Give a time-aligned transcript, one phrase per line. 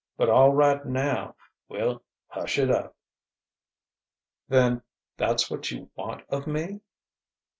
[0.17, 1.35] But all right now:
[1.69, 2.95] we'll hush it up."
[4.47, 4.81] "Then
[5.17, 6.79] that's what you want of me?"